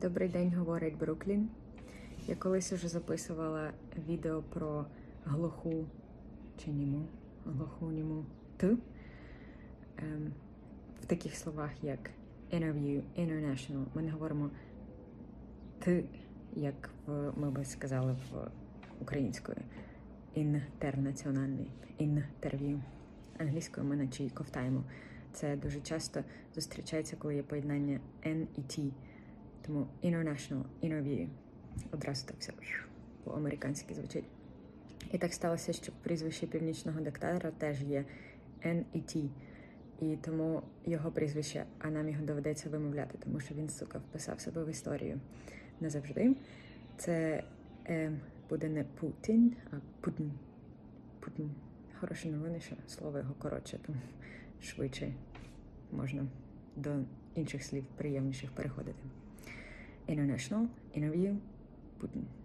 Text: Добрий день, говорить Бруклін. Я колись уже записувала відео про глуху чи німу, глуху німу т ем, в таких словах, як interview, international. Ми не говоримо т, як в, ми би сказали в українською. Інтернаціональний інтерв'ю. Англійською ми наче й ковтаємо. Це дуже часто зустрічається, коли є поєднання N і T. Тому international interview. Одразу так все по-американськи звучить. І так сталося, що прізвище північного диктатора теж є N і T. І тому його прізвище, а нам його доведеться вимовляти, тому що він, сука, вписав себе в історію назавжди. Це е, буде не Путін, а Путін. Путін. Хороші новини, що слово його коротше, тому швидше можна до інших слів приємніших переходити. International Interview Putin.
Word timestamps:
Добрий 0.00 0.28
день, 0.28 0.54
говорить 0.54 0.98
Бруклін. 0.98 1.48
Я 2.26 2.36
колись 2.36 2.72
уже 2.72 2.88
записувала 2.88 3.72
відео 4.08 4.42
про 4.42 4.86
глуху 5.24 5.86
чи 6.64 6.70
німу, 6.70 7.06
глуху 7.46 7.90
німу 7.90 8.24
т 8.56 8.66
ем, 9.96 10.32
в 11.02 11.06
таких 11.06 11.34
словах, 11.34 11.70
як 11.82 12.10
interview, 12.52 13.02
international. 13.18 13.84
Ми 13.94 14.02
не 14.02 14.10
говоримо 14.10 14.50
т, 15.78 16.04
як 16.52 16.90
в, 17.06 17.32
ми 17.36 17.50
би 17.50 17.64
сказали 17.64 18.12
в 18.12 18.50
українською. 19.00 19.58
Інтернаціональний 20.34 21.70
інтерв'ю. 21.98 22.82
Англійською 23.38 23.86
ми 23.86 23.96
наче 23.96 24.24
й 24.24 24.30
ковтаємо. 24.30 24.84
Це 25.32 25.56
дуже 25.56 25.80
часто 25.80 26.24
зустрічається, 26.54 27.16
коли 27.16 27.34
є 27.34 27.42
поєднання 27.42 28.00
N 28.26 28.46
і 28.56 28.60
T. 28.60 28.90
Тому 29.70 29.86
international 30.02 30.64
interview. 30.82 31.28
Одразу 31.92 32.26
так 32.26 32.36
все 32.40 32.52
по-американськи 33.24 33.94
звучить. 33.94 34.24
І 35.12 35.18
так 35.18 35.34
сталося, 35.34 35.72
що 35.72 35.92
прізвище 36.02 36.46
північного 36.46 37.00
диктатора 37.00 37.50
теж 37.50 37.82
є 37.82 38.04
N 38.66 38.84
і 38.92 38.98
T. 38.98 39.28
І 40.00 40.16
тому 40.16 40.62
його 40.86 41.10
прізвище, 41.10 41.64
а 41.78 41.90
нам 41.90 42.08
його 42.08 42.24
доведеться 42.24 42.68
вимовляти, 42.68 43.18
тому 43.24 43.40
що 43.40 43.54
він, 43.54 43.68
сука, 43.68 43.98
вписав 43.98 44.40
себе 44.40 44.64
в 44.64 44.68
історію 44.68 45.20
назавжди. 45.80 46.36
Це 46.96 47.44
е, 47.86 48.12
буде 48.48 48.68
не 48.68 48.84
Путін, 48.84 49.56
а 49.70 49.76
Путін. 50.00 50.32
Путін. 51.20 51.50
Хороші 52.00 52.30
новини, 52.30 52.60
що 52.60 52.76
слово 52.86 53.18
його 53.18 53.34
коротше, 53.38 53.78
тому 53.86 53.98
швидше 54.62 55.14
можна 55.92 56.26
до 56.76 56.90
інших 57.34 57.62
слів 57.62 57.84
приємніших 57.96 58.50
переходити. 58.50 59.02
International 60.10 60.68
Interview 60.92 61.36
Putin. 62.02 62.39